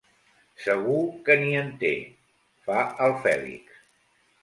Segur 0.63 0.97
que 1.27 1.35
ni 1.43 1.53
en 1.61 1.71
té 1.85 1.93
—fa 2.09 2.83
el 3.09 3.17
Fèlix. 3.27 3.83